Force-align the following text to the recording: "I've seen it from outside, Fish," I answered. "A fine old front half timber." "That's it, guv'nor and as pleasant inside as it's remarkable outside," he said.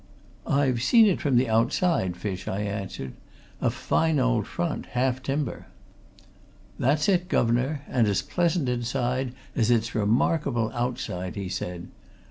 "I've 0.47 0.81
seen 0.81 1.05
it 1.05 1.21
from 1.21 1.39
outside, 1.45 2.17
Fish," 2.17 2.47
I 2.47 2.61
answered. 2.61 3.13
"A 3.61 3.69
fine 3.69 4.17
old 4.17 4.47
front 4.47 4.87
half 4.97 5.21
timber." 5.21 5.67
"That's 6.79 7.07
it, 7.07 7.29
guv'nor 7.29 7.83
and 7.87 8.07
as 8.07 8.23
pleasant 8.23 8.67
inside 8.67 9.35
as 9.55 9.69
it's 9.69 9.93
remarkable 9.93 10.71
outside," 10.73 11.35
he 11.35 11.49
said. 11.49 11.89